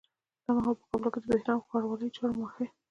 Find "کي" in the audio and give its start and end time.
1.13-1.19